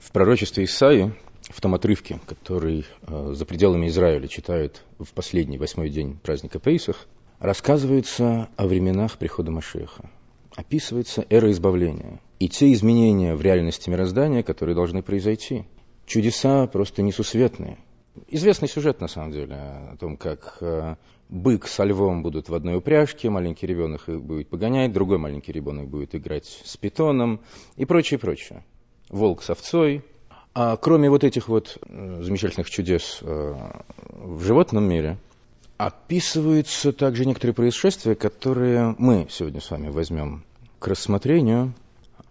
[0.00, 1.12] В пророчестве Исаи,
[1.42, 7.06] в том отрывке, который э, за пределами Израиля читают в последний восьмой день праздника Пейсах,
[7.38, 10.10] рассказывается о временах прихода Машеха.
[10.56, 15.64] Описывается эра избавления и те изменения в реальности мироздания, которые должны произойти.
[16.06, 17.76] Чудеса просто несусветные.
[18.26, 20.96] Известный сюжет, на самом деле, о том, как э,
[21.28, 25.88] бык со львом будут в одной упряжке, маленький ребенок их будет погонять, другой маленький ребенок
[25.88, 27.40] будет играть с питоном
[27.76, 28.64] и прочее, прочее
[29.10, 30.02] волк с овцой.
[30.54, 33.54] А кроме вот этих вот замечательных чудес э,
[34.08, 35.18] в животном мире,
[35.76, 40.44] описываются также некоторые происшествия, которые мы сегодня с вами возьмем
[40.78, 41.72] к рассмотрению,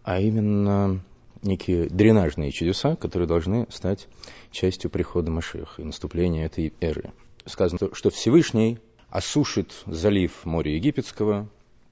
[0.04, 1.02] а именно
[1.42, 4.08] некие дренажные чудеса, которые должны стать
[4.52, 7.12] частью прихода Машеха и наступления этой эры.
[7.46, 11.48] Сказано, что Всевышний осушит залив моря Египетского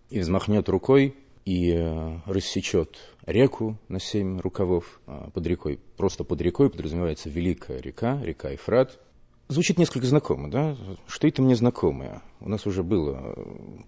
[0.10, 1.16] и взмахнет рукой
[1.48, 5.80] и э, рассечет реку на семь рукавов а, под рекой.
[5.96, 9.00] Просто под рекой подразумевается великая река, река Ефрат.
[9.48, 10.76] Звучит несколько знакомо, да?
[11.08, 12.22] Что это мне знакомое?
[12.42, 13.46] У нас уже было э,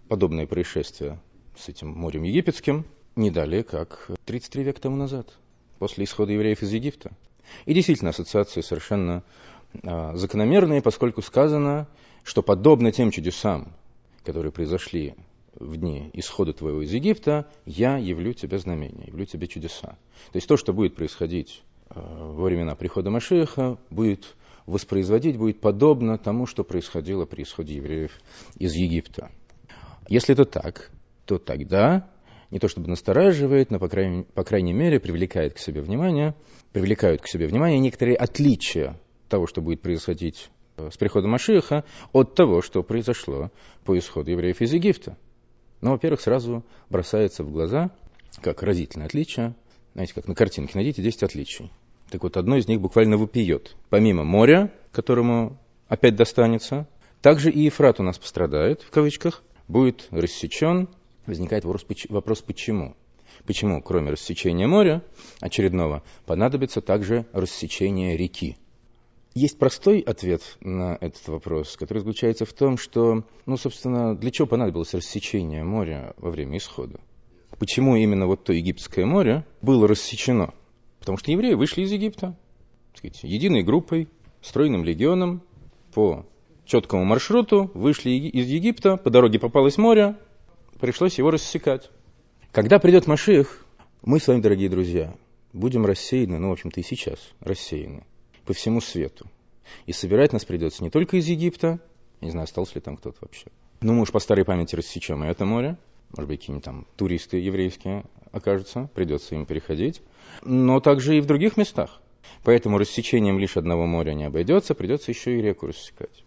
[0.08, 1.20] подобное происшествие
[1.58, 2.86] с этим морем египетским
[3.18, 5.34] не далее, как 33 века тому назад,
[5.80, 7.12] после исхода евреев из Египта.
[7.66, 9.24] И действительно, ассоциации совершенно
[9.84, 11.90] закономерные, поскольку сказано,
[12.24, 13.74] что подобно тем чудесам,
[14.24, 15.16] которые произошли
[15.56, 19.98] в дни исхода твоего из Египта, я явлю тебе знамения, явлю тебе чудеса.
[20.32, 26.18] То есть то, что будет происходить э, во времена прихода Машеха, будет воспроизводить, будет подобно
[26.18, 28.12] тому, что происходило при исходе евреев
[28.58, 29.32] из Египта.
[30.08, 30.92] Если это так,
[31.26, 32.10] то тогда
[32.52, 36.36] не то чтобы настораживает, но, по крайней, по крайней мере, привлекает к себе внимание,
[36.72, 42.36] привлекают к себе внимание некоторые отличия того, что будет происходить э, с приходом Машиха, от
[42.36, 43.52] того, что произошло
[43.86, 45.18] по исходу евреев из Египта.
[45.82, 47.92] Ну, во-первых, сразу бросается в глаза,
[48.42, 49.56] как разительное отличие,
[49.94, 51.72] знаете, как на картинке, найдите 10 отличий.
[52.10, 53.76] Так вот, одно из них буквально выпьет.
[53.90, 56.88] Помимо моря, которому опять достанется,
[57.22, 60.88] также и Ефрат у нас пострадает, в кавычках, будет рассечен.
[61.26, 61.84] Возникает вопрос,
[62.42, 62.96] почему?
[63.46, 65.04] Почему, кроме рассечения моря
[65.40, 68.58] очередного, понадобится также рассечение реки?
[69.36, 74.48] Есть простой ответ на этот вопрос, который заключается в том, что, ну, собственно, для чего
[74.48, 77.00] понадобилось рассечение моря во время исхода?
[77.60, 80.54] Почему именно вот то Египетское море было рассечено?
[81.00, 82.36] Потому что евреи вышли из Египта,
[82.96, 84.08] сказать, единой группой,
[84.42, 85.44] стройным легионом,
[85.94, 86.26] по
[86.66, 90.18] четкому маршруту, вышли из Египта, по дороге попалось море,
[90.80, 91.92] пришлось его рассекать.
[92.52, 93.64] Когда придет Машиах,
[94.02, 95.14] мы с вами, дорогие друзья,
[95.54, 98.06] будем рассеяны, ну, в общем-то, и сейчас рассеяны
[98.50, 99.28] по всему свету.
[99.86, 101.80] И собирать нас придется не только из Египта,
[102.20, 103.46] не знаю, остался ли там кто-то вообще.
[103.82, 105.78] Ну, мы уж по старой памяти рассечем и это море,
[106.18, 110.02] может быть, какие-нибудь там туристы еврейские окажутся, придется им переходить,
[110.42, 112.02] но также и в других местах.
[112.44, 116.24] Поэтому рассечением лишь одного моря не обойдется, придется еще и реку рассекать.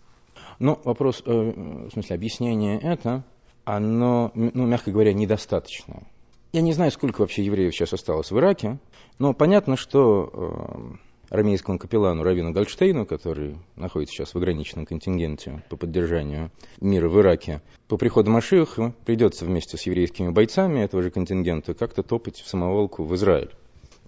[0.61, 3.25] Но вопрос, э, в смысле, объяснение это,
[3.65, 6.07] оно, ну, мягко говоря, недостаточное.
[6.53, 8.79] Я не знаю, сколько вообще евреев сейчас осталось в Ираке,
[9.19, 10.97] но понятно, что э,
[11.33, 17.63] армейскому капеллану Равину Гольштейну, который находится сейчас в ограниченном контингенте по поддержанию мира в Ираке,
[17.89, 23.05] по приходу Машиха придется вместе с еврейскими бойцами этого же контингента как-то топать в самоволку
[23.05, 23.51] в Израиль.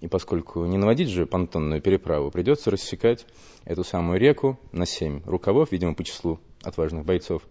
[0.01, 3.25] И поскольку не наводить же понтонную переправу, придется рассекать
[3.63, 7.41] эту самую реку на семь рукавов, видимо, по числу отважных бойцов.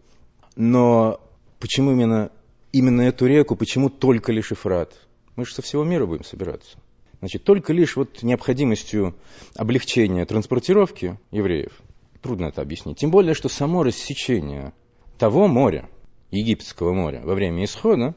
[0.55, 1.21] Но
[1.59, 2.31] почему именно,
[2.71, 4.95] именно эту реку, почему только лишь Ефрат?
[5.35, 6.79] Мы же со всего мира будем собираться.
[7.25, 9.15] Значит, только лишь вот необходимостью
[9.57, 11.73] облегчения транспортировки евреев,
[12.21, 12.99] трудно это объяснить.
[12.99, 14.75] Тем более, что само рассечение
[15.17, 15.89] того моря,
[16.31, 18.15] Египетского моря, во время исхода,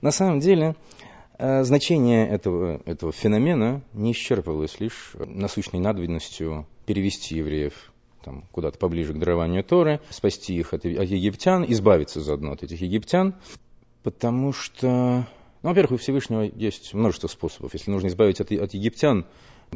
[0.00, 0.74] на самом деле
[1.36, 7.92] э, значение этого, этого феномена не исчерпывалось лишь насущной надобностью перевести евреев
[8.24, 12.80] там, куда-то поближе к дарованию Торы, спасти их от, от египтян, избавиться заодно от этих
[12.80, 13.34] египтян,
[14.02, 15.26] потому что
[15.66, 17.74] ну, во-первых, у Всевышнего есть множество способов.
[17.74, 19.26] Если нужно избавить от, от египтян,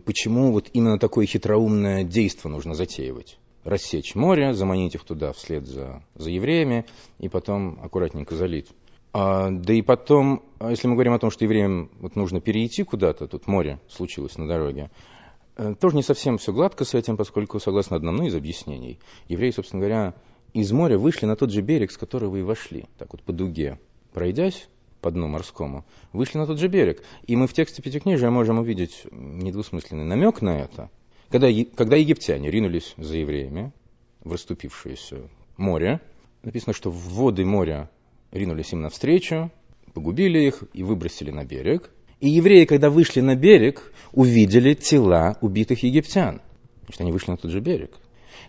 [0.05, 3.41] почему вот именно такое хитроумное действие нужно затеивать?
[3.65, 6.87] Рассечь море, заманить их туда вслед за, за евреями
[7.19, 8.69] и потом аккуратненько залить.
[9.13, 12.85] А, да и потом, а если мы говорим о том, что евреям вот нужно перейти
[12.85, 14.93] куда-то, тут море случилось на дороге,
[15.57, 19.81] э, тоже не совсем все гладко с этим, поскольку, согласно одному из объяснений, евреи, собственно
[19.81, 20.15] говоря,
[20.55, 23.81] из моря вышли на тот же берег, с которого и вошли, так вот по дуге.
[24.13, 24.69] Пройдясь,
[25.01, 27.03] по дну морскому, вышли на тот же берег.
[27.27, 30.91] И мы в тексте Пятикнижия можем увидеть недвусмысленный намек на это.
[31.31, 33.73] Когда, когда египтяне ринулись за евреями
[34.23, 36.01] в расступившееся море,
[36.43, 37.91] написано, что в воды моря
[38.33, 39.51] ринулись им навстречу,
[39.95, 41.91] погубили их и выбросили на берег.
[42.21, 46.43] И евреи, когда вышли на берег, увидели тела убитых египтян.
[46.83, 47.93] Значит, они вышли на тот же берег.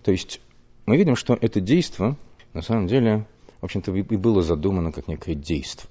[0.03, 0.41] То есть
[0.85, 2.17] мы видим, что это действие,
[2.53, 3.25] на самом деле,
[3.61, 5.89] в общем-то, и было задумано как некое действие.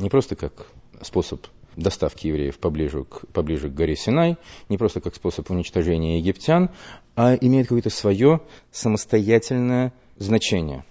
[0.00, 0.66] Не просто как
[1.02, 4.38] способ доставки евреев поближе к, поближе к горе Синай,
[4.70, 6.70] не просто как способ уничтожения египтян,
[7.16, 8.40] а имеет какое-то свое
[8.72, 10.86] самостоятельное значение.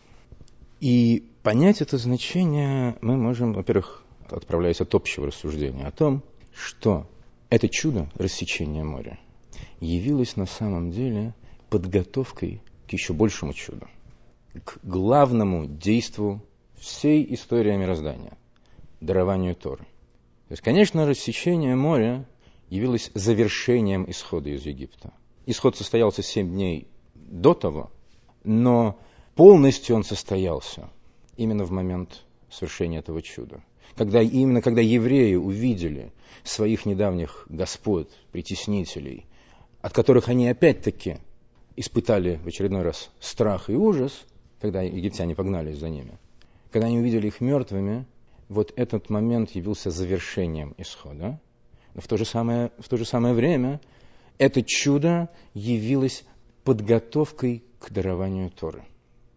[0.80, 6.22] И понять это значение мы можем, во-первых, отправляясь от общего рассуждения о том,
[6.54, 7.08] что
[7.50, 9.20] это чудо рассечения моря
[9.80, 11.34] явилось на самом деле
[11.72, 13.88] подготовкой к еще большему чуду,
[14.64, 16.44] к главному действу
[16.78, 18.38] всей истории мироздания–
[19.02, 19.84] дарованию Торы.
[20.48, 22.26] То есть, конечно, рассечение моря
[22.70, 25.14] явилось завершением исхода из Египта.
[25.46, 27.92] Исход состоялся семь дней до того,
[28.44, 29.00] но
[29.36, 30.90] полностью он состоялся
[31.38, 33.64] именно в момент совершения этого чуда.
[33.96, 36.12] Когда, именно когда евреи увидели
[36.44, 39.26] своих недавних господ, притеснителей,
[39.82, 41.18] от которых они опять-таки
[41.76, 44.26] испытали в очередной раз страх и ужас,
[44.60, 46.18] когда египтяне погнались за ними,
[46.72, 48.06] когда они увидели их мертвыми,
[48.50, 51.40] вот этот момент явился завершением исхода.
[51.94, 53.80] Но в то же самое, в то же самое время
[54.38, 56.24] это чудо явилось
[56.64, 58.84] подготовкой к дарованию Торы.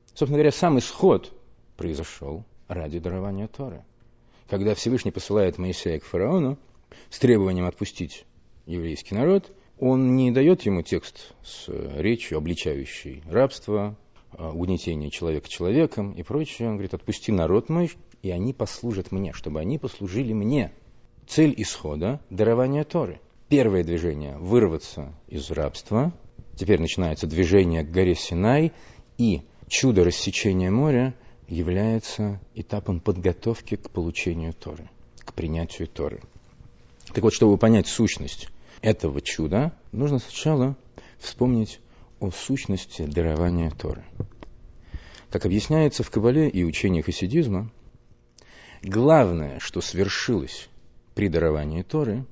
[0.08, 1.32] Собственно говоря, сам исход
[1.76, 3.84] произошел ради дарования Торы.
[4.48, 6.58] Когда Всевышний посылает Моисея к фараону
[7.10, 8.24] с требованием отпустить
[8.66, 13.96] еврейский народ, он не дает ему текст с речью, обличающей рабство,
[14.38, 16.68] угнетение человека человеком и прочее.
[16.68, 17.90] Он говорит, отпусти народ мой,
[18.22, 20.72] и они послужат мне, чтобы они послужили мне.
[21.26, 23.20] Цель исхода– дарование Торы.
[23.48, 26.12] Первое движение– вырваться из рабства.
[26.56, 28.72] Теперь начинается движение к горе Синай,
[29.18, 31.14] и чудо рассечения моря
[31.48, 34.88] является этапом подготовки к получению Торы,
[35.18, 36.22] к принятию Торы.
[37.12, 38.48] Так вот, чтобы понять сущность
[38.80, 40.76] этого чуда, нужно сначала
[41.18, 41.78] вспомнить
[42.22, 44.04] о сущности дарования Торы.
[45.28, 47.68] Как объясняется в Кабале и учениях хасидизма,
[48.80, 50.68] главное, что свершилось
[51.16, 52.24] при даровании Торы,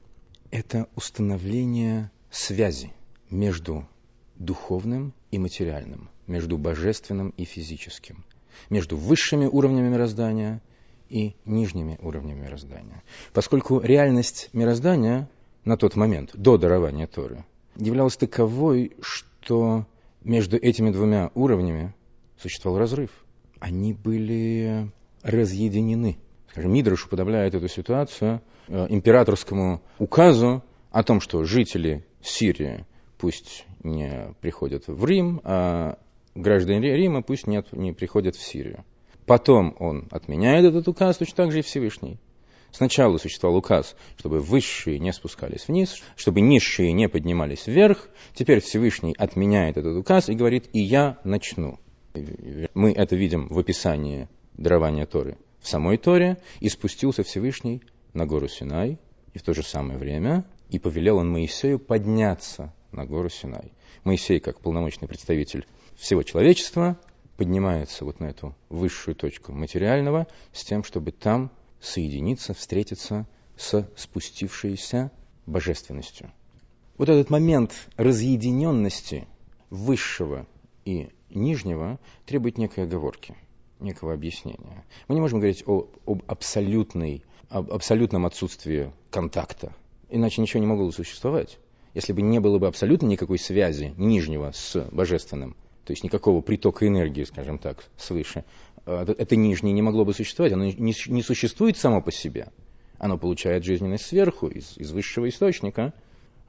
[0.53, 2.93] это установление связи
[3.31, 3.89] между
[4.37, 8.25] духовным и материальным, между божественным и физическим,
[8.69, 10.63] между высшими уровнями мироздания
[11.09, 13.03] и нижними уровнями мироздания.
[13.33, 15.29] Поскольку реальность мироздания
[15.65, 17.45] на тот момент, до дарования Торы,
[17.75, 19.30] являлась таковой, что
[20.23, 21.95] между этими двумя уровнями
[22.39, 23.11] существовал разрыв.
[23.59, 24.91] Они были
[25.23, 26.19] разъединены.
[26.51, 32.87] Скажем, Мидраш уподобляет эту ситуацию э, императорскому указу о том, что жители Сирии
[33.19, 35.99] пусть не приходят в Рим, а
[36.35, 38.85] граждане Рима пусть нет, не приходят в Сирию.
[39.27, 42.19] Потом он отменяет этот указ, точно так же и Всевышний.
[42.72, 48.08] Сначала существовал указ, чтобы высшие не спускались вниз, чтобы низшие не поднимались вверх.
[48.34, 51.78] Теперь Всевышний отменяет этот указ и говорит, и я начну.
[52.75, 57.82] Мы это видим в описании дарования Торы в самой Торе, и спустился Всевышний
[58.12, 58.99] на гору Синай,
[59.34, 63.72] и в то же самое время, и повелел он Моисею подняться на гору Синай.
[64.05, 66.99] Моисей, как полномочный представитель всего человечества,
[67.37, 71.50] поднимается вот на эту высшую точку материального с тем, чтобы там
[71.81, 75.11] соединиться, встретиться с спустившейся
[75.47, 76.31] божественностью.
[76.97, 79.27] Вот этот момент разъединенности
[79.70, 80.46] высшего
[80.84, 83.34] и нижнего требует некой оговорки,
[83.79, 84.84] некого объяснения.
[85.08, 89.75] Мы не можем говорить о, об, абсолютной, об абсолютном отсутствии контакта,
[90.10, 91.58] иначе ничего не могло существовать.
[91.94, 96.87] Если бы не было бы абсолютно никакой связи нижнего с божественным, то есть никакого притока
[96.87, 98.44] энергии, скажем так, свыше,
[98.91, 102.49] это нижнее не могло бы существовать, оно не, существует само по себе.
[102.99, 105.94] Оно получает жизненность сверху, из, из высшего источника,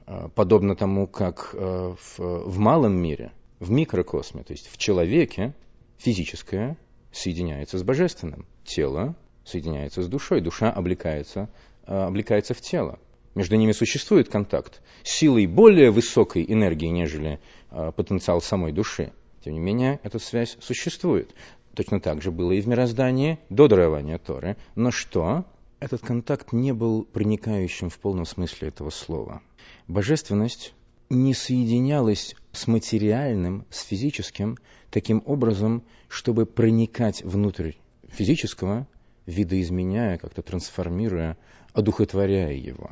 [0.06, 5.54] а, подобно тому, как а, в, в малом мире, в микрокосме, то есть в человеке,
[5.98, 6.76] физическое
[7.12, 8.46] соединяется с божественным.
[8.64, 11.48] Тело соединяется с душой, душа облекается,
[11.86, 12.98] облекается в тело.
[13.34, 19.12] Между ними существует контакт силой более высокой энергии, нежели потенциал самой души.
[19.44, 21.34] Тем не менее, эта связь существует.
[21.74, 24.56] Точно так же было и в мироздании до дарования Торы.
[24.74, 25.44] Но что?
[25.80, 29.42] Этот контакт не был проникающим в полном смысле этого слова.
[29.88, 30.74] Божественность
[31.08, 34.58] не соединялась с материальным, с физическим,
[34.90, 37.72] таким образом, чтобы проникать внутрь
[38.08, 38.86] физического,
[39.26, 41.36] видоизменяя, как-то трансформируя,
[41.72, 42.90] одухотворяя его.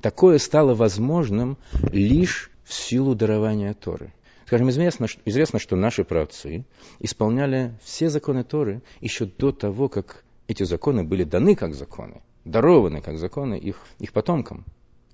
[0.00, 1.58] Такое стало возможным
[1.92, 4.12] лишь в силу дарования Торы.
[4.50, 6.64] Скажем, известно, известно, что наши праотцы
[6.98, 13.00] исполняли все законы Торы еще до того, как эти законы были даны как законы, дарованы
[13.00, 14.64] как законы их, их потомкам.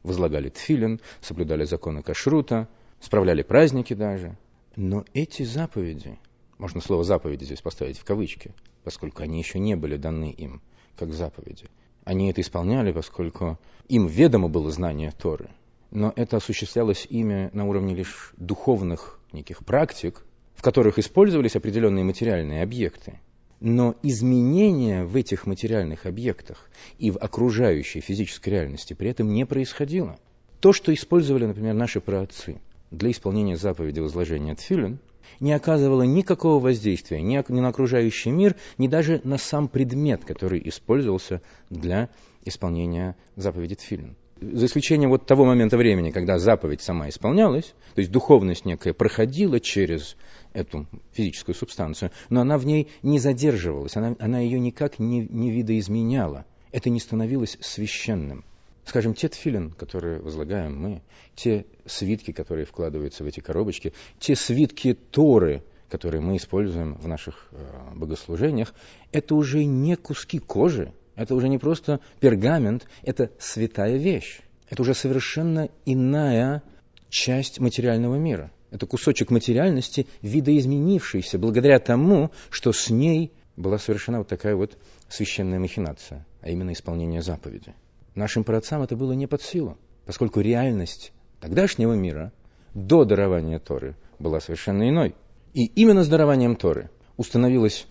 [0.03, 2.67] Возлагали тфилин, соблюдали законы кашрута,
[2.99, 4.39] справляли праздники даже.
[4.75, 6.19] Но эти заповеди,
[6.57, 10.63] можно слово заповеди здесь поставить в кавычки, поскольку они еще не были даны им
[10.97, 11.67] как заповеди.
[12.05, 15.51] Они это исполняли, поскольку им ведомо было знание Торы.
[15.91, 22.63] Но это осуществлялось ими на уровне лишь духовных неких практик, в которых использовались определенные материальные
[22.63, 23.21] объекты.
[23.61, 26.69] Но изменения в этих материальных объектах
[26.99, 30.19] и в окружающей физической реальности при этом не происходило.
[30.61, 34.99] То, что использовали, например, наши праотцы для исполнения заповеди возложения тфилин,
[35.41, 41.43] не оказывало никакого воздействия ни на окружающий мир, ни даже на сам предмет, который использовался
[41.69, 42.09] для
[42.45, 48.11] исполнения заповеди тфилин за исключением вот того момента времени, когда заповедь сама исполнялась, то есть
[48.11, 50.17] духовность некая проходила через
[50.53, 55.51] эту физическую субстанцию, но она в ней не задерживалась, она, она ее никак не, не
[55.51, 56.45] видоизменяла.
[56.73, 58.45] Это не становилось священным.
[58.85, 61.03] Скажем, те тфилин, которые возлагаем мы,
[61.35, 67.49] те свитки, которые вкладываются в эти коробочки, те свитки Торы, которые мы используем в наших
[67.51, 68.75] э, богослужениях,
[69.13, 74.41] это уже не куски кожи, это уже не просто пергамент, это святая вещь.
[74.69, 76.63] Это уже совершенно иная
[77.09, 78.53] часть материального мира.
[78.71, 84.77] Это кусочек материальности, видоизменившийся благодаря тому, что с ней была совершена вот такая вот
[85.09, 87.75] священная махинация, а именно исполнение заповеди.
[88.15, 92.33] Нашим праотцам это было не под силу, поскольку реальность тогдашнего мира
[92.75, 95.15] до дарования Торы была совершенно иной.
[95.55, 97.87] И именно с дарованием Торы установилась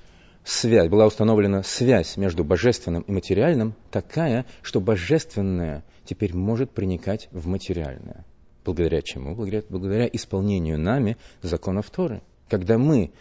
[0.46, 7.48] связь, была установлена связь между божественным и материальным такая, что божественное теперь может проникать в
[7.48, 8.26] материальное.
[8.64, 9.36] Благодаря чему?
[9.36, 12.22] Благодаря, благодаря исполнению нами законов Торы.
[12.48, 13.12] Когда мы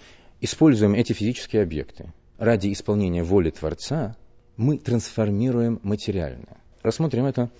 [0.40, 4.16] используем эти физические объекты ради исполнения воли Творца,
[4.56, 6.58] мы трансформируем материальное.
[6.82, 7.50] Рассмотрим это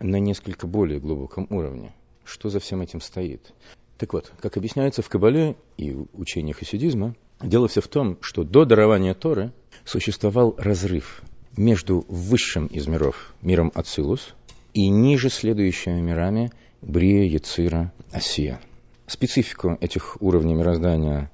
[0.00, 1.92] на несколько более глубоком уровне.
[2.24, 3.52] Что за всем этим стоит?
[3.96, 8.64] Так вот, как объясняется в Кабале и учениях хасидизма, Дело все в том, что до
[8.64, 9.52] дарования Торы
[9.84, 11.22] существовал разрыв
[11.56, 14.34] между высшим из миров, миром Ацилус,
[14.74, 16.52] и ниже следующими мирами
[16.82, 18.60] Брия, Яцира, Асия.
[19.06, 21.30] Специфику этих уровней мироздания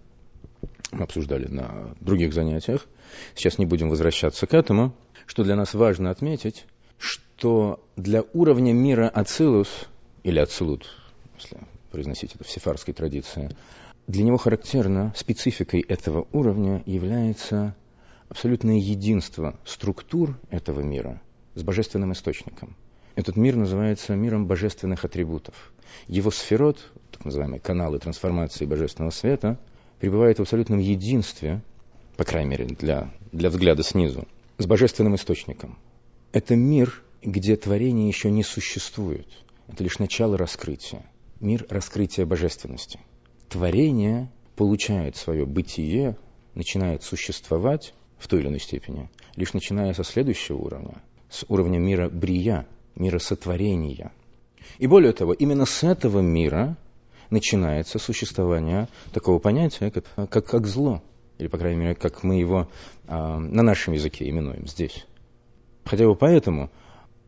[0.92, 2.86] мы обсуждали на других занятиях.
[3.34, 4.94] Сейчас не будем возвращаться к этому.
[5.26, 6.66] Что для нас важно отметить,
[6.98, 9.68] что для уровня мира Ацилус,
[10.22, 10.86] или Ацилут,
[11.38, 11.58] если
[11.90, 13.50] произносить это в сефарской традиции,
[14.06, 17.74] для него характерно, спецификой этого уровня является
[18.28, 21.22] абсолютное единство структур этого мира
[21.54, 22.76] с божественным источником.
[23.14, 25.72] Этот мир называется миром божественных атрибутов.
[26.06, 29.58] Его сферот, так называемые каналы трансформации божественного света,
[30.00, 31.62] пребывает в абсолютном единстве,
[32.16, 34.26] по крайней мере для, для взгляда снизу,
[34.58, 35.78] с божественным источником.
[36.32, 39.28] Это мир, где творение еще не существует.
[39.68, 41.06] Это лишь начало раскрытия.
[41.40, 43.00] Мир раскрытия божественности–
[43.48, 46.16] творение получает свое бытие,
[46.54, 52.08] начинает существовать в той или иной степени, лишь начиная со следующего уровня, с уровня мира
[52.08, 54.12] брия, мира сотворения.
[54.78, 56.76] И более того, именно с этого мира
[57.30, 61.02] начинается существование такого понятия, как, как, как зло,
[61.38, 62.68] или, по крайней мере, как мы его
[63.06, 65.06] а, на нашем языке именуем здесь.
[65.84, 66.70] Хотя бы поэтому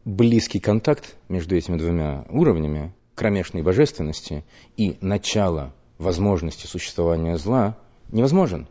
[0.04, 4.44] близкий контакт между этими двумя уровнями кромешной божественности
[4.76, 7.76] и начала возможности существования зла
[8.12, 8.66] невозможен.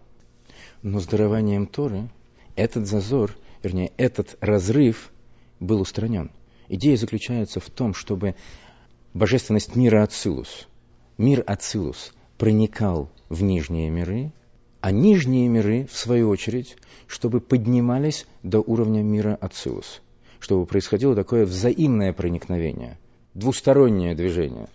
[0.82, 2.10] Но с дарованием Торы
[2.56, 5.12] этот зазор, вернее, этот разрыв
[5.60, 6.32] был устранен.
[6.68, 8.36] Идея заключается в том, чтобы
[9.14, 10.68] божественность мира Ацилус,
[11.18, 14.32] мир Ацилус проникал в нижние миры,
[14.82, 16.78] а нижние миры, в свою очередь,
[17.08, 20.02] чтобы поднимались до уровня мира Ацилус,
[20.40, 23.00] чтобы происходило такое взаимное проникновение,
[23.34, 24.70] двустороннее движение–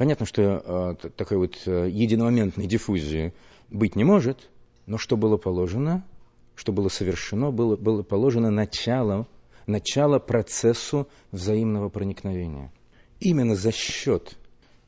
[0.00, 3.34] Понятно, что э, такой вот э, единомоментной диффузии
[3.68, 4.48] быть не может,
[4.86, 6.06] но что было положено,
[6.54, 9.26] что было совершено, было, было положено начало,
[9.66, 12.72] начало процессу взаимного проникновения.
[13.20, 14.38] Именно за счет,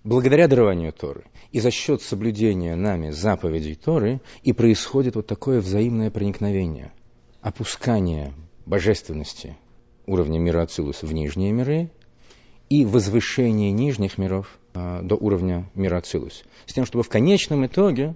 [0.03, 6.11] благодаря дарованию Торы и за счет соблюдения нами заповедей Торы и происходит вот такое взаимное
[6.11, 6.91] проникновение,
[7.43, 8.33] опускание
[8.65, 9.59] божественности
[10.07, 11.91] уровня мира Ацилус в нижние миры
[12.73, 16.43] и возвышение нижних миров а, до уровня мира Ацилус.
[16.65, 18.15] С тем, чтобы в конечном итоге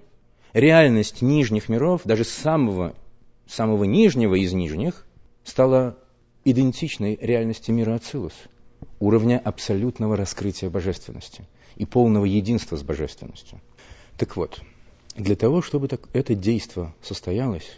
[0.51, 2.95] реальность нижних миров, даже самого,
[3.45, 5.05] самого нижнего из нижних,
[5.43, 5.95] стала
[6.43, 8.33] идентичной реальности мира Ацилус,
[8.99, 11.45] уровня абсолютного раскрытия божественности
[11.75, 13.61] и полного единства с божественностью.
[14.17, 14.59] Так вот,
[15.15, 17.77] для того, чтобы так, это действо состоялось,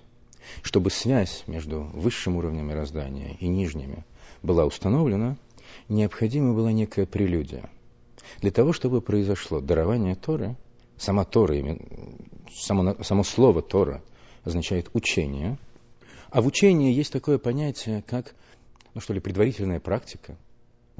[0.61, 4.05] чтобы связь между высшим уровнем мироздания и нижними
[4.43, 5.35] была установлена,
[5.89, 7.69] необходима была некая прелюдия.
[8.41, 10.55] Для того, чтобы произошло дарование Торы,
[10.97, 11.77] сама Тора,
[12.53, 14.03] само, само слово Тора
[14.43, 15.57] означает учение,
[16.29, 18.35] а в учении есть такое понятие, как,
[18.93, 20.37] ну что ли, предварительная практика.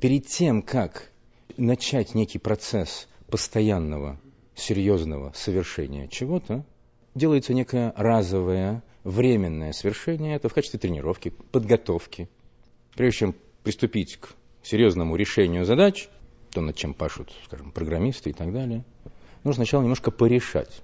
[0.01, 1.11] Перед тем, как
[1.57, 4.19] начать некий процесс постоянного,
[4.55, 6.65] серьезного совершения чего-то,
[7.15, 12.27] делается некое разовое, временное совершение, это в качестве тренировки, подготовки.
[12.95, 16.09] Прежде чем приступить к серьезному решению задач,
[16.51, 18.83] то, над чем пашут, скажем, программисты и так далее,
[19.43, 20.81] нужно сначала немножко порешать.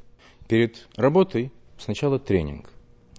[0.48, 2.72] Перед работой сначала тренинг.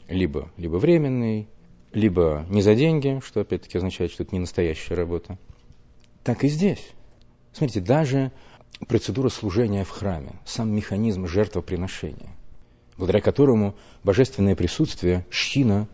[0.08, 1.48] Либо, либо временный,
[1.92, 5.38] либо не за деньги, что опять-таки означает, что это не настоящая работа.
[6.22, 6.92] Так и здесь.
[7.52, 8.30] Смотрите, даже
[8.86, 12.36] процедура служения в храме, сам механизм жертвоприношения,
[12.96, 15.88] благодаря которому божественное присутствие, шхина,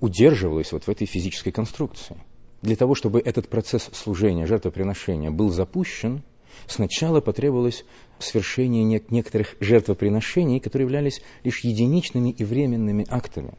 [0.00, 2.16] удерживалось вот в этой физической конструкции–
[2.62, 6.22] для того, чтобы этот процесс служения, жертвоприношения был запущен,
[6.66, 7.84] сначала потребовалось
[8.20, 13.58] свершение некоторых жертвоприношений, которые являлись лишь единичными и временными актами.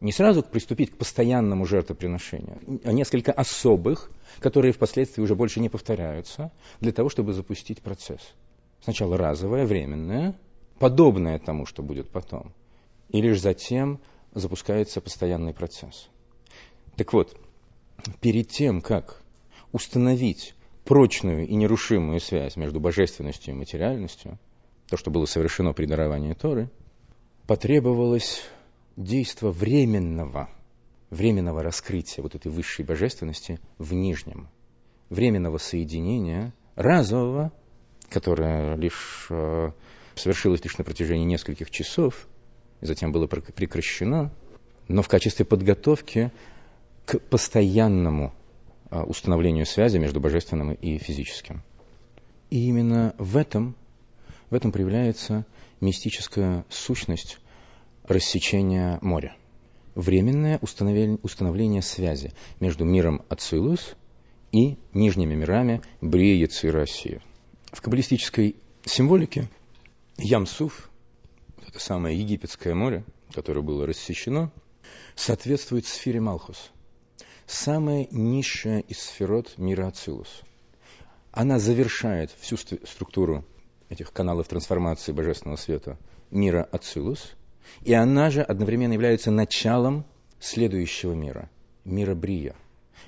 [0.00, 4.10] Не сразу приступить к постоянному жертвоприношению, а несколько особых,
[4.40, 8.20] которые впоследствии уже больше не повторяются, для того, чтобы запустить процесс.
[8.82, 10.36] Сначала разовое, временное,
[10.80, 12.52] подобное тому, что будет потом.
[13.10, 14.00] И лишь затем
[14.34, 16.08] запускается постоянный процесс.
[16.96, 17.36] Так вот,
[18.20, 19.22] перед тем, как
[19.72, 20.54] установить
[20.84, 24.38] прочную и нерушимую связь между божественностью и материальностью,
[24.88, 26.70] то, что было совершено при даровании Торы,
[27.46, 28.42] потребовалось
[28.96, 30.50] действо временного,
[31.10, 34.48] временного раскрытия вот этой высшей божественности в нижнем,
[35.08, 37.52] временного соединения, разового,
[38.10, 39.70] которое лишь э,
[40.14, 42.28] совершилось лишь на протяжении нескольких часов,
[42.80, 44.32] и затем было прекращено,
[44.88, 46.32] но в качестве подготовки
[47.04, 48.32] к постоянному
[48.90, 51.62] а, установлению связи между божественным и физическим.
[52.50, 53.74] И именно в этом,
[54.50, 55.46] в этом проявляется
[55.80, 57.38] мистическая сущность
[58.04, 59.34] рассечения моря.
[59.94, 63.94] Временное установление, связи между миром Ацилус
[64.52, 67.22] и нижними мирами Брия, Яци, Россия.
[67.72, 69.48] В каббалистической символике
[70.18, 70.90] Ямсуф,
[71.66, 74.50] это самое египетское море, которое было рассечено,
[75.14, 76.70] соответствует сфере Малхус–
[77.52, 80.42] самая низшая из сферот мира Ацилус.
[81.30, 83.44] Она завершает всю структуру
[83.88, 85.98] этих каналов трансформации божественного света
[86.30, 87.32] мира Ацилус,
[87.82, 90.04] и она же одновременно является началом
[90.40, 91.50] следующего мира,
[91.84, 92.56] мира Брия.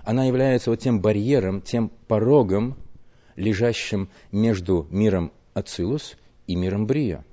[0.04, 2.76] Она является вот тем барьером, тем порогом,
[3.37, 7.24] лежащим между миром Ацилус и миром Брия.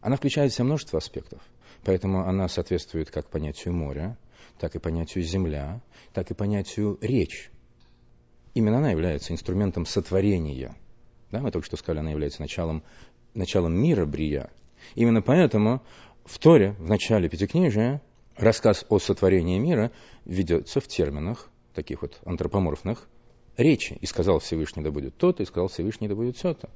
[0.00, 1.40] Она включает в себя множество аспектов,
[1.84, 4.16] поэтому она соответствует как понятию моря,
[4.58, 5.80] так и понятию земля,
[6.12, 7.50] так и понятию речь.
[8.54, 10.74] Именно она является инструментом сотворения.
[11.30, 12.82] Да, мы только что сказали, она является началом,
[13.34, 14.50] началом мира Брия.
[14.94, 15.82] Именно поэтому
[16.24, 18.02] в Торе, в начале Пятикнижия,
[18.36, 19.92] рассказ о сотворении мира
[20.24, 23.08] ведется в терминах, таких вот антропоморфных,
[23.56, 23.98] речи.
[24.00, 26.70] И сказал Всевышний, да будет то-то, и сказал Всевышний, да будет все-то.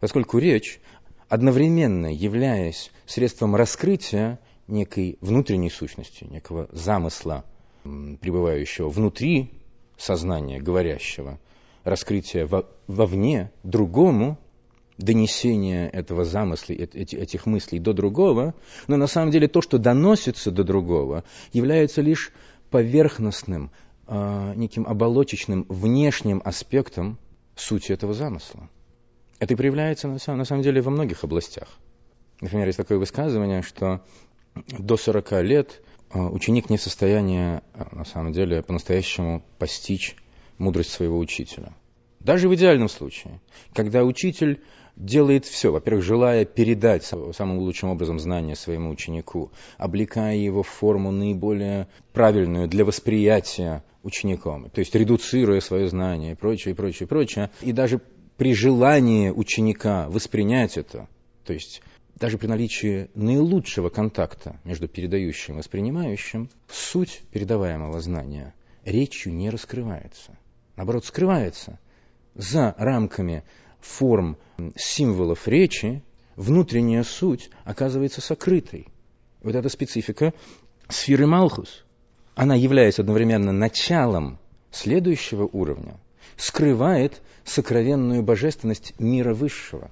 [0.00, 0.80] Поскольку речь,
[1.28, 7.44] одновременно являясь средством раскрытия некой внутренней сущности, некого замысла,
[7.82, 9.50] пребывающего внутри
[9.96, 11.38] сознания говорящего,
[11.84, 14.38] раскрытия во, вовне другому,
[14.96, 18.54] донесение этого замысла, этих мыслей до другого,
[18.86, 22.32] но на самом деле то, что доносится до другого, является лишь
[22.70, 23.70] поверхностным,
[24.06, 27.18] а, неким оболочечным, внешним аспектом
[27.56, 28.68] сути этого замысла.
[29.38, 31.68] Это проявляется на самом деле во многих областях.
[32.40, 34.02] Например, есть такое высказывание, что
[34.54, 40.16] до 40 лет а, ученик не в состоянии, а, на самом деле, по-настоящему постичь
[40.58, 41.74] мудрость своего учителя.
[42.20, 43.40] Даже в идеальном случае,
[43.74, 44.62] когда учитель
[44.96, 51.10] делает все, во-первых, желая передать самым лучшим образом знания своему ученику, облекая его в форму
[51.10, 57.08] наиболее правильную для восприятия учеником, то есть редуцируя свое знание и прочее, и прочее, и
[57.08, 58.00] прочее, и даже
[58.36, 61.08] при желании ученика воспринять это,
[61.44, 61.82] то есть
[62.16, 70.36] даже при наличии наилучшего контакта между передающим и воспринимающим, суть передаваемого знания речью не раскрывается.
[70.76, 71.78] Наоборот, скрывается.
[72.34, 73.44] За рамками
[73.80, 74.36] форм
[74.76, 76.02] символов речи
[76.36, 78.88] внутренняя суть оказывается сокрытой.
[79.42, 80.32] Вот эта специфика
[80.88, 81.84] сферы Малхус,
[82.34, 84.38] она является одновременно началом
[84.70, 85.98] следующего уровня,
[86.36, 89.90] скрывает сокровенную божественность мира высшего.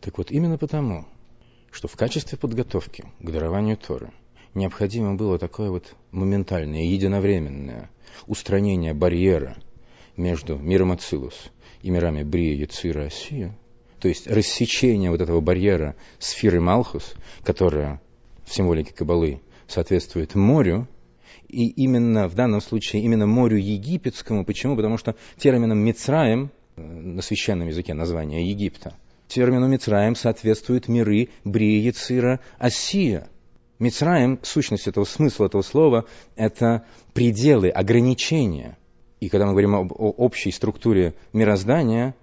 [0.00, 1.06] Так вот, именно потому
[1.74, 4.12] что в качестве подготовки к дарованию Торы
[4.54, 7.90] необходимо было такое вот моментальное, единовременное
[8.28, 9.56] устранение барьера
[10.16, 11.50] между миром Ацилус
[11.82, 13.58] и мирами Брия, Яцира, Осия,
[13.98, 18.00] то есть рассечение вот этого барьера сферы Малхус, которая
[18.44, 20.86] в символике Кабалы соответствует морю,
[21.48, 24.44] и именно в данном случае именно морю египетскому.
[24.44, 24.76] Почему?
[24.76, 28.96] Потому что термином Мицраем, на священном языке название Египта,
[29.34, 33.28] термину Мицраем соответствуют миры Брия, Яцира, Осия.
[33.80, 36.04] Мицраем, сущность этого смысла этого слова,
[36.36, 38.78] это пределы, ограничения.
[39.18, 42.14] И когда мы говорим об общей структуре мироздания,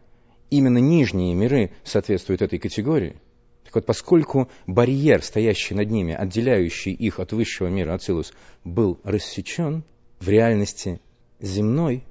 [0.50, 3.18] именно нижние миры соответствуют этой категории.
[3.66, 8.32] Так вот, поскольку барьер, стоящий над ними, отделяющий их от высшего мира Ацилус,
[8.64, 9.84] был рассечен,
[10.22, 11.02] в реальности
[11.42, 12.06] земной,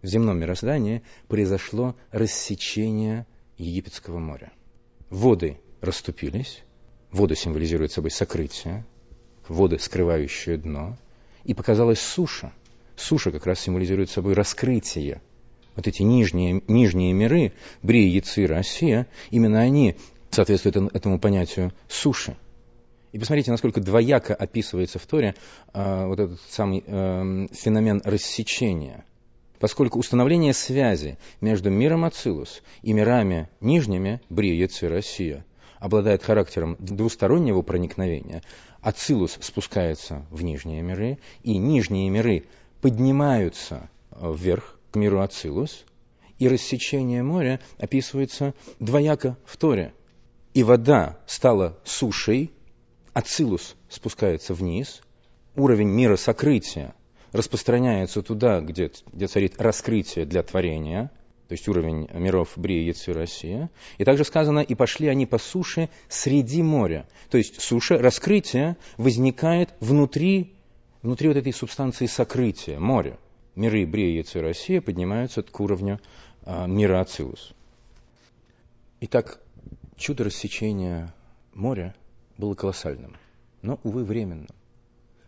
[0.00, 3.26] в земном мироздании произошло рассечение
[3.58, 4.52] Египетского моря.
[5.10, 6.62] Воды расступились,
[7.10, 8.84] воды символизируют собой сокрытие,
[9.48, 10.96] воды, скрывающие дно,
[11.44, 12.52] и показалась суша.
[12.96, 15.20] Суша как раз символизирует собой раскрытие
[15.76, 19.96] вот эти нижние, нижние миры, Брия, Яцир, Осия, именно они
[20.30, 22.36] соответствуют этому понятию суши.
[23.12, 25.34] И посмотрите, насколько двояко описывается в Торе
[25.72, 29.04] э, вот этот самый э, феномен рассечения.
[29.58, 35.44] Поскольку установление связи между миром Ацилус и мирами нижними, Брия, Яцир, Осия,
[35.78, 38.42] обладает характером двустороннего проникновения,
[38.80, 42.44] Ацилус спускается в нижние миры, и нижние миры
[42.80, 45.84] поднимаются вверх, миру Ацилус,
[46.38, 49.94] и рассечение моря описывается двояко в Торе.
[50.54, 52.52] И вода стала сушей,
[53.14, 55.00] Ацилус спускается вниз,
[55.54, 56.94] уровень мира сокрытия
[57.32, 61.10] распространяется туда, где, где царит раскрытие для творения,
[61.48, 63.70] то есть уровень миров Брия, Яци, Россия.
[63.98, 67.06] И также сказано, и пошли они по суше среди моря.
[67.30, 70.54] То есть суша, раскрытие возникает внутри,
[71.02, 73.16] внутри вот этой субстанции сокрытия, моря
[73.56, 75.98] миры Брия, и Россия поднимаются к уровню
[76.44, 77.54] а, мира Ацилус.
[79.00, 79.40] Итак,
[79.96, 81.12] чудо рассечения
[81.54, 81.94] моря
[82.38, 83.16] было колоссальным,
[83.62, 84.48] но, увы, временным,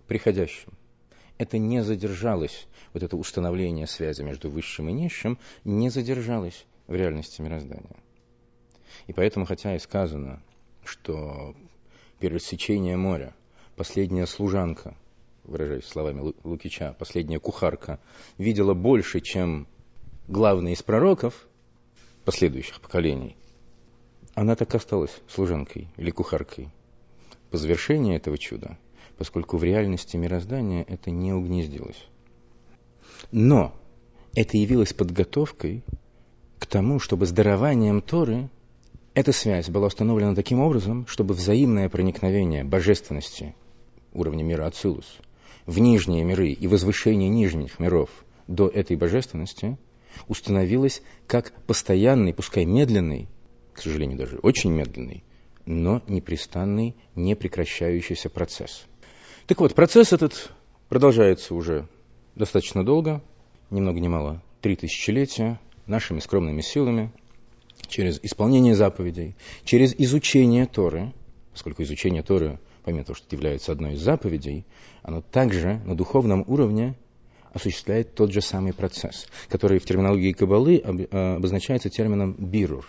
[0.06, 0.72] приходящим.
[1.38, 7.40] Это не задержалось, вот это установление связи между высшим и низшим, не задержалось в реальности
[7.40, 7.96] мироздания.
[9.06, 10.42] И поэтому, хотя и сказано,
[10.84, 11.54] что
[12.18, 13.34] пересечение моря,
[13.76, 14.96] последняя служанка–
[15.48, 17.98] выражаясь словами Лукича, последняя кухарка,
[18.36, 19.66] видела больше, чем
[20.28, 21.48] главный из пророков
[22.24, 23.36] последующих поколений,
[24.34, 26.68] она так осталась служанкой или кухаркой.
[27.50, 28.78] По завершении этого чуда,
[29.18, 32.06] поскольку в реальности мироздания это не угнездилось.
[33.32, 33.74] Но
[34.34, 35.82] это явилось подготовкой
[36.58, 38.48] к тому, чтобы с дарованием Торы
[39.14, 43.54] эта связь была установлена таким образом, чтобы взаимное проникновение божественности
[44.12, 45.18] уровня мира Ацилус
[45.66, 48.08] в нижние миры и возвышение нижних миров
[48.46, 49.76] до этой божественности
[50.26, 53.28] установилось как постоянный, пускай медленный,
[53.74, 55.24] к сожалению, даже очень медленный,
[55.66, 58.86] но непрестанный, непрекращающийся процесс.
[59.48, 60.52] Так вот, процесс этот
[60.90, 61.88] продолжается уже
[62.34, 63.22] достаточно долго,
[63.70, 67.10] ни много ни мало, три тысячелетия, нашими скромными силами,
[67.86, 71.14] через исполнение заповедей, через изучение Торы,
[71.52, 74.66] поскольку изучение Торы помимо того, что является одной из заповедей,
[75.02, 76.94] оно также на духовном уровне
[77.54, 82.86] осуществляет тот же самый процесс, который в терминологии Кабалы э, обозначается термином бирур,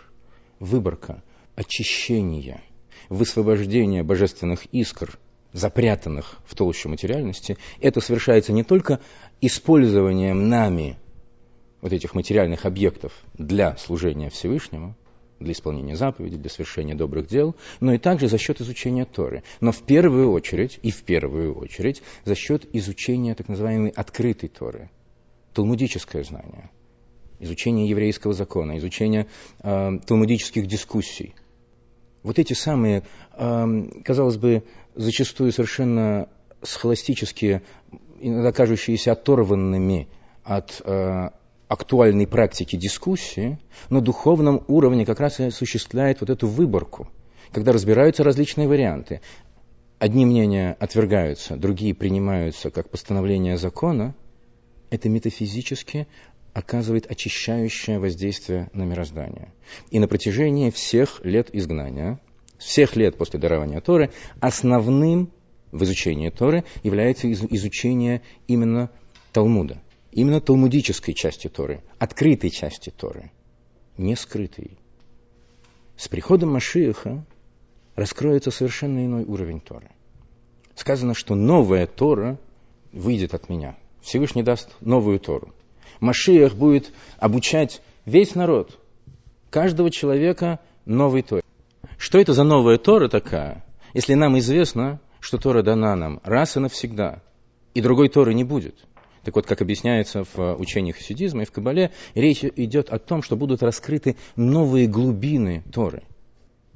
[0.59, 1.23] выборка,
[1.55, 2.59] очищение,
[3.07, 5.17] высвобождение божественных искр,
[5.53, 7.57] запрятанных в толщу материальности.
[7.81, 8.99] Это совершается не только
[9.41, 10.97] использованием нами
[11.81, 14.95] вот этих материальных объектов для служения Всевышнему,
[15.39, 19.43] для исполнения заповедей, для совершения добрых дел, но и также за счет изучения Торы.
[19.61, 24.89] Но в первую очередь, и в первую очередь, за счет изучения так называемой открытой Торы,
[25.53, 26.69] талмудическое знание,
[27.39, 29.27] изучение еврейского закона, изучение
[29.61, 31.33] э, талмудических дискуссий.
[32.23, 33.03] Вот эти самые,
[34.03, 34.63] казалось бы,
[34.95, 36.27] зачастую совершенно
[36.61, 37.61] схоластические,
[38.19, 40.09] иногда кажущиеся оторванными
[40.43, 41.29] от э,
[41.69, 47.07] актуальной практики дискуссии, на духовном уровне как раз и осуществляет вот эту выборку,
[47.51, 49.21] когда разбираются различные варианты.
[49.99, 54.15] Одни мнения отвергаются, другие принимаются как постановление закона.
[54.89, 56.07] Это метафизически
[56.53, 59.53] оказывает очищающее воздействие на мироздание.
[59.91, 62.19] И на протяжении всех лет изгнания,
[62.57, 65.31] всех лет после дарования Торы, основным
[65.71, 68.89] в изучении Торы является изучение именно
[69.31, 69.81] Талмуда–
[70.11, 73.31] именно талмудической части Торы, открытой части Торы,
[73.97, 74.77] не скрытой.
[75.97, 77.25] С приходом Машиаха
[77.95, 79.89] раскроется совершенно иной уровень Торы.
[80.75, 82.39] Сказано, что новая Тора
[82.91, 83.77] выйдет от меня.
[84.01, 85.53] Всевышний даст новую Тору.
[85.99, 88.79] Машиях будет обучать весь народ,
[89.49, 91.43] каждого человека новой Торе.
[91.97, 96.59] Что это за новая Тора такая, если нам известно, что Тора дана нам раз и
[96.59, 97.21] навсегда,
[97.73, 98.75] и другой Торы не будет?
[99.23, 103.35] Так вот, как объясняется в учениях хасидизма и в Кабале, речь идет о том, что
[103.35, 106.03] будут раскрыты новые глубины Торы.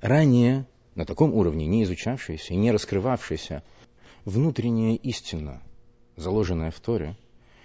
[0.01, 3.63] Ранее на таком уровне не изучавшаяся и не раскрывавшаяся
[4.25, 5.62] внутренняя истина,
[6.17, 7.15] заложенная в Торе,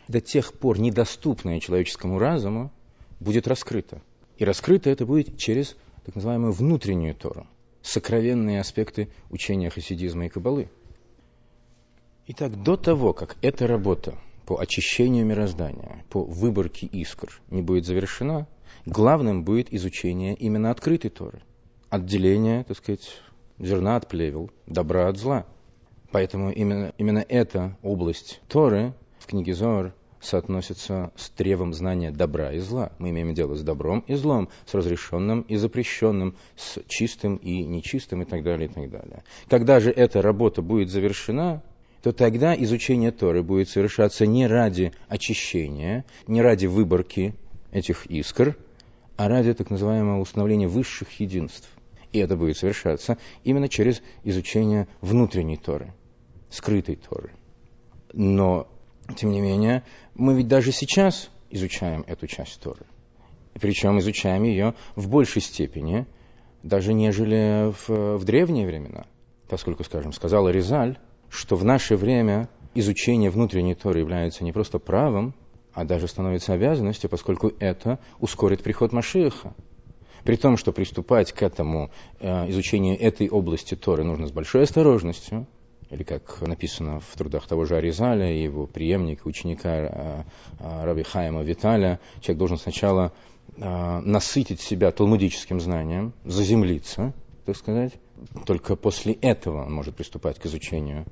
[0.08, 2.72] до тех пор недоступная человеческому разуму,
[3.20, 4.02] будет раскрыта.
[4.38, 7.46] И раскрыто это будет через так называемую внутреннюю Тору,
[7.82, 10.70] сокровенные аспекты учения хасидизма и кабалы.
[12.28, 18.46] Итак, до того, как эта работа по очищению мироздания, по выборке искр не будет завершена,
[18.86, 21.42] главным будет изучение именно открытой Торы,
[21.90, 23.20] отделение, так сказать,
[23.58, 25.46] зерна от плевел, добра от зла.
[26.10, 32.58] Поэтому именно, именно эта область Торы в книге Зор соотносится с древом знания добра и
[32.58, 32.92] зла.
[32.98, 38.22] Мы имеем дело с добром и злом, с разрешенным и запрещенным, с чистым и нечистым
[38.22, 39.22] и так далее, и так далее.
[39.48, 41.62] Когда же эта работа будет завершена,
[42.02, 47.34] то тогда изучение Торы будет совершаться не ради очищения, не ради выборки
[47.72, 48.56] этих искр,
[49.16, 51.68] а ради так называемого установления высших единств.
[52.12, 55.92] И это будет совершаться именно через изучение внутренней Торы,
[56.50, 57.32] скрытой Торы.
[58.12, 58.68] Но,
[59.16, 59.82] тем не менее,
[60.14, 62.86] мы ведь даже сейчас изучаем эту часть Торы.
[63.54, 66.06] Причем изучаем ее в большей степени,
[66.62, 69.06] даже нежели в, в древние времена.
[69.48, 75.34] Поскольку, скажем, сказала Резаль, что в наше время изучение внутренней Торы является не просто правом,
[75.72, 79.54] а даже становится обязанностью, поскольку это ускорит приход Машиаха.
[80.24, 81.90] При том, что приступать к этому
[82.20, 85.46] э, изучению этой области Торы нужно с большой осторожностью,
[85.90, 90.22] или как написано в трудах того же Аризаля его преемника, ученика э,
[90.58, 93.12] э, Раби Хайма Виталя, человек должен сначала
[93.56, 97.14] э, насытить себя талмудическим знанием, заземлиться,
[97.46, 97.92] так сказать,
[98.44, 101.06] только после этого он может приступать к изучению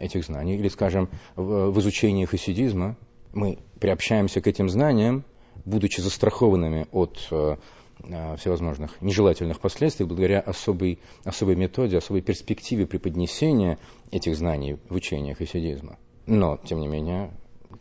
[0.00, 0.56] этих знаний.
[0.56, 2.96] Или, скажем, в, изучении хасидизма
[3.32, 5.24] мы приобщаемся к этим знаниям,
[5.64, 7.30] будучи застрахованными от
[8.36, 13.78] всевозможных нежелательных последствий, благодаря особой, особой методе, особой перспективе преподнесения
[14.10, 15.98] этих знаний в учении хасидизма.
[16.26, 17.30] Но, тем не менее,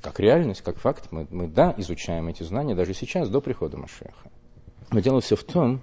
[0.01, 4.31] как реальность, как факт, мы, мы да, изучаем эти знания даже сейчас, до прихода Машеха.
[4.91, 5.81] Но дело все в том,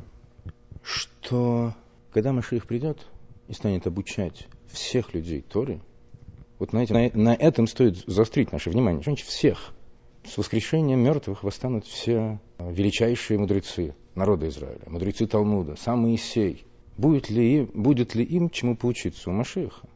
[0.82, 1.74] что
[2.12, 3.06] когда Машиих придет
[3.48, 5.80] и станет обучать всех людей Торе,
[6.58, 9.02] вот на, этим, на, на этом стоит заострить наше внимание.
[9.02, 9.72] Значит, всех.
[10.24, 16.66] С воскрешением мертвых восстанут все величайшие мудрецы народа Израиля, мудрецы Талмуда, сам Моисей.
[16.96, 19.88] Будет ли, будет ли им чему поучиться у Машииха?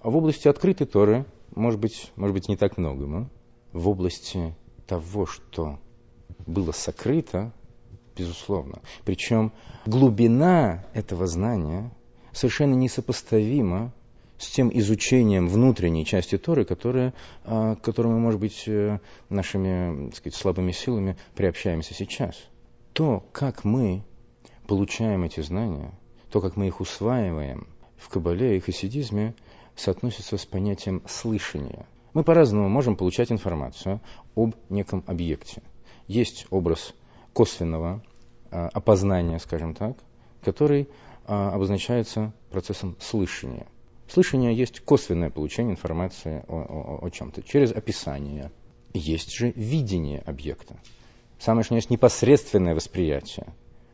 [0.00, 3.28] А в области открытой Торы, может быть, может быть не так много, но
[3.72, 4.54] в области
[4.86, 5.78] того, что
[6.46, 7.52] было сокрыто,
[8.16, 8.80] безусловно.
[9.04, 9.52] Причем
[9.84, 11.90] глубина этого знания
[12.32, 13.92] совершенно несопоставима
[14.38, 20.16] с тем изучением внутренней части Торы, которая, а, к мы, может быть, э, нашими так
[20.16, 22.36] сказать, слабыми силами приобщаемся сейчас.
[22.94, 24.04] То, как мы
[24.68, 25.90] получаем эти знания,
[26.30, 29.34] то, как мы их усваиваем в Кабале и хасидизме,
[29.74, 31.86] соотносится с понятием слышания.
[32.12, 34.00] Мы по-разному можем получать информацию
[34.36, 35.60] об неком объекте.
[36.06, 36.94] Есть образ
[37.32, 38.00] косвенного
[38.52, 39.96] а, опознания, скажем так,
[40.44, 40.88] который
[41.26, 43.66] а, обозначается процессом слышания.
[44.06, 48.52] Слышание есть косвенное получение информации о, о, о чем-то через описание.
[48.92, 50.78] Есть же видение объекта.
[51.38, 53.46] Самое что есть непосредственное восприятие,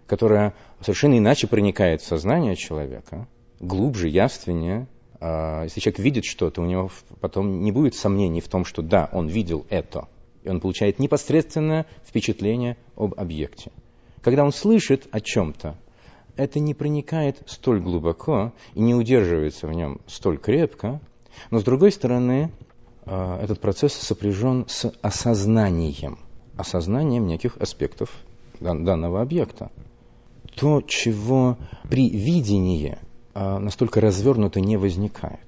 [0.06, 3.26] которое совершенно иначе проникает в сознание человека,
[3.58, 4.86] глубже, явственнее.
[5.20, 9.08] А, если человек видит что-то, у него потом не будет сомнений в том, что да,
[9.12, 10.08] он видел это–
[10.42, 13.72] и он получает непосредственное впечатление об объекте.
[14.22, 15.76] Когда он слышит о чем-то,
[16.36, 21.00] это не проникает столь глубоко и не удерживается в нем столь крепко,
[21.50, 22.50] но с другой стороны,
[23.04, 26.18] а, этот процесс сопряжен с осознанием,
[26.60, 28.10] осознанием неких аспектов
[28.60, 29.70] данного объекта.
[30.54, 31.56] То, чего
[31.88, 32.98] при видении
[33.34, 35.40] а, настолько развернуто не возникает.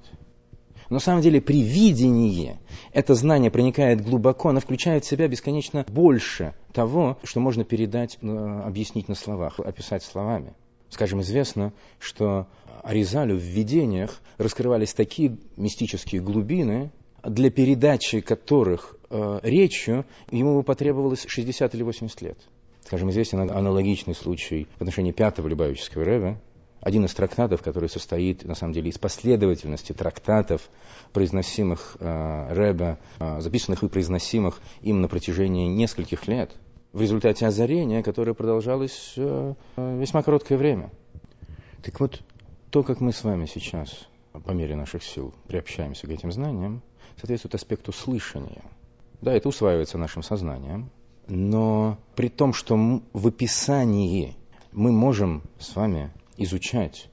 [0.89, 2.59] На самом деле при видении
[2.91, 8.61] это знание проникает глубоко, оно включает в себя бесконечно больше того, что можно передать, э,
[8.65, 10.53] объяснить на словах, описать словами.
[10.89, 12.45] Скажем, известно, что
[12.83, 16.91] Аризалю в видениях раскрывались такие мистические глубины,
[17.23, 22.37] для передачи которых э, речью ему потребовалось 60 или 80 лет.
[22.85, 26.41] Скажем, известен аналогичный случай в отношении пятого Любавического Рэба,
[26.81, 30.69] один из трактатов, который состоит, на самом деле, из последовательности трактатов,
[31.13, 36.51] произносимых э, Рэбе, э, записанных и произносимых им на протяжении нескольких лет,
[36.91, 40.91] в результате озарения, которое продолжалось э, весьма короткое время.
[41.81, 42.21] Так вот,
[42.69, 46.81] то, как мы с вами сейчас, по мере наших сил, приобщаемся к этим знаниям,
[47.17, 48.63] соответствует аспекту слышания.
[49.21, 50.89] Да, это усваивается нашим сознанием,
[51.27, 54.35] но при том, что в описании
[54.71, 57.09] мы можем с вами изучать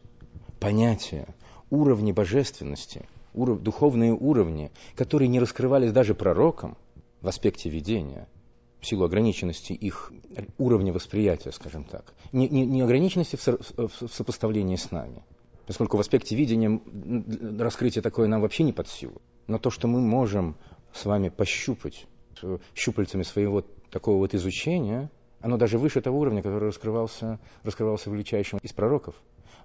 [0.58, 1.28] понятия,
[1.70, 6.76] уровни божественности, уров, духовные уровни, которые не раскрывались даже пророкам
[7.20, 8.28] в аспекте видения,
[8.80, 10.12] в силу ограниченности их
[10.58, 12.14] уровня восприятия, скажем так.
[12.32, 15.22] Не, не, не ограниченности в, со, в сопоставлении с нами,
[15.66, 16.80] поскольку в аспекте видения
[17.58, 19.20] раскрытие такое нам вообще не под силу.
[19.50, 20.54] Но то, что мы можем
[20.92, 22.06] с вами пощупать
[22.72, 25.10] щупальцами своего такого вот изучения,
[25.40, 29.16] оно даже выше того уровня, который раскрывался, раскрывался величайшим из пророков.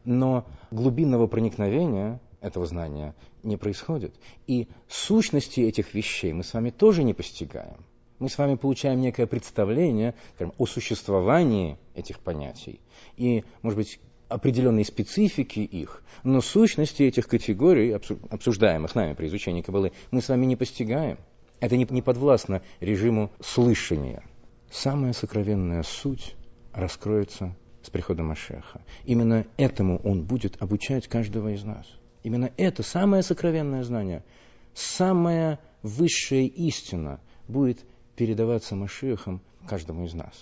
[0.04, 4.15] Но глубинного проникновения этого знания не происходит.
[4.48, 7.86] И сущности этих вещей мы с вами тоже не постигаем.
[8.17, 12.80] Мы с вами получаем некое представление скажем, о существовании этих понятий
[13.17, 19.91] и, может быть, определенной специфики их, но сущности этих категорий, обсуждаемых нами при изучении Кабалы,
[20.11, 21.17] мы с вами не постигаем.
[21.59, 24.23] Это не подвластно режиму слышания–
[24.75, 26.35] самая сокровенная суть
[26.73, 28.81] раскроется с приходом Машеха.
[29.05, 31.85] Именно этому он будет обучать каждого из нас.
[32.23, 34.23] Именно это самое сокровенное знание,
[34.73, 37.79] самая высшая истина будет
[38.15, 40.33] передаваться Машехом каждому из нас.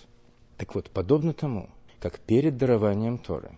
[0.58, 1.70] Так вот, подобно тому,
[2.00, 3.58] как перед дарованием Торы,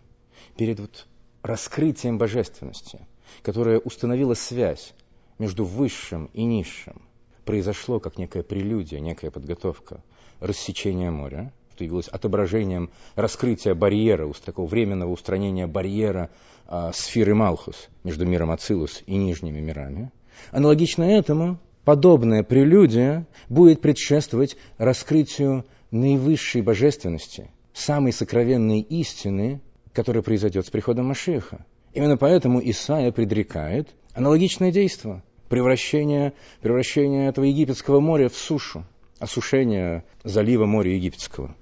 [0.58, 1.08] перед вот
[1.43, 3.00] раскрытием божественности,
[3.41, 4.93] которая установила связь
[5.38, 7.02] между высшим и низшим,
[7.43, 10.04] произошло как некая прелюдия, некая подготовка
[10.39, 16.30] рассечения моря, что явилось отображением раскрытия барьера, такого временного устранения барьера
[16.67, 20.12] э, сферы Малхус между миром Ацилус и нижними мирами.
[20.52, 29.62] Аналогично этому, подобная прелюдия будет предшествовать раскрытию наивысшей божественности, самой сокровенной истины,
[29.95, 31.65] которая произойдет с приходом Машеха.
[31.93, 38.86] Именно поэтому Исаия предрекает аналогичное действие– превращение, превращение этого египетского моря в сушу–
[39.19, 41.55] осушения залива моря Египетского.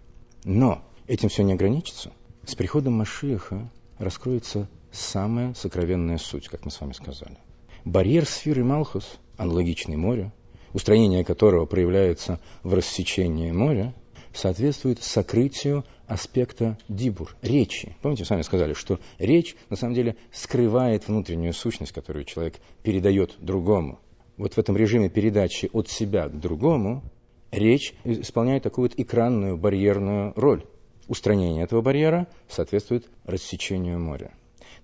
[0.43, 2.11] Но этим все не ограничится.
[2.45, 3.69] С приходом Машиаха
[3.99, 7.37] раскроется самая сокровенная суть, как мы с вами сказали.
[7.85, 10.31] Барьер сферы Малхус, аналогичный морю,
[10.73, 13.93] устранение которого проявляется в рассечении моря,
[14.33, 17.95] соответствует сокрытию аспекта дибур, речи.
[18.01, 23.99] Помните, сами сказали, что речь на самом деле скрывает внутреннюю сущность, которую человек передает другому.
[24.37, 27.03] Вот в этом режиме передачи от себя к другому
[27.51, 30.65] речь исполняет такую вот экранную барьерную роль.
[31.07, 34.31] Устранение этого барьера соответствует рассечению моря.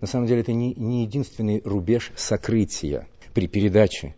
[0.01, 4.15] На самом деле это не, не единственный рубеж сокрытия при передаче.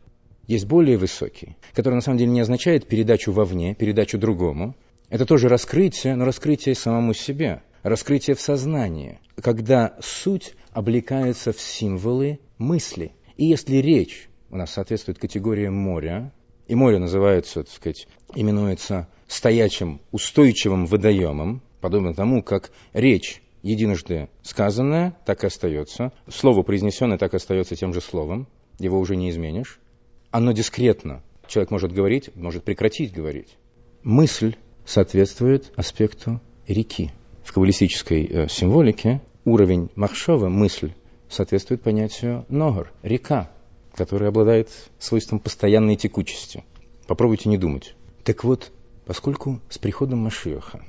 [0.48, 4.76] Есть более высокий, который на самом деле не означает передачу вовне, передачу другому.
[5.12, 12.40] Это тоже раскрытие, но раскрытие самому себе, раскрытие в сознании, когда суть облекается в символы
[12.58, 13.12] мысли.
[13.36, 16.32] И если речь у нас соответствует категории моря,
[16.66, 25.18] и море называется, так сказать, именуется стоячим устойчивым водоемом, подобно тому, как речь единожды сказанная,
[25.26, 28.48] так и остается, слово произнесенное так и остается тем же словом,
[28.80, 29.82] его уже не изменишь.
[30.30, 31.22] Оно дискретно.
[31.48, 33.58] Человек может говорить, может прекратить говорить.
[34.04, 34.56] Мысль
[34.92, 37.12] соответствует аспекту реки.
[37.44, 40.92] В каббалистической э, символике уровень Махшова, мысль,
[41.30, 43.50] соответствует понятию Ногар, река
[43.94, 46.64] который обладает свойством постоянной текучести.
[47.08, 47.96] Попробуйте не думать.
[48.24, 48.72] Так вот,
[49.06, 50.82] поскольку с приходом Машиаха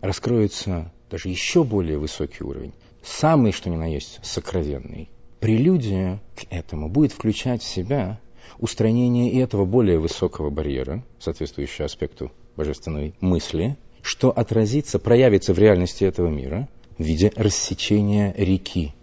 [0.00, 5.08] раскроется даже еще более высокий уровень, самый, что ни на есть, сокровенный,
[5.40, 8.20] прелюдия к этому будет включать в себя
[8.58, 16.04] устранение и этого более высокого барьера, соответствующего аспекту божественной мысли, что отразится, проявится в реальности
[16.04, 18.94] этого мира в виде рассечения реки.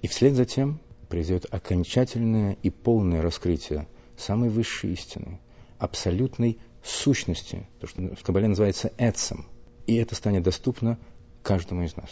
[0.00, 5.40] И вслед за тем произойдет окончательное и полное раскрытие самой высшей истины,
[5.78, 9.46] абсолютной сущности, то, что в Кабале называется «эцем».
[9.86, 10.98] И это станет доступно
[11.42, 12.10] каждому из нас.